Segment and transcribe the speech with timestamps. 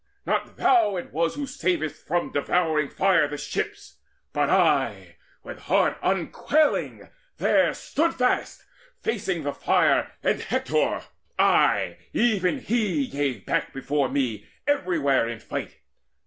[0.25, 3.99] Not thou it was Who savedst from devouring fire the ships;
[4.33, 8.63] But I with heart unquailing there stood fast
[9.03, 11.03] Facing the fire and Hector
[11.37, 15.77] ay, even he Gave back before me everywhere in fight.